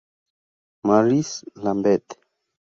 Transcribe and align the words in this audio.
Mary's, 0.83 1.45
Lambeth. 1.57 2.17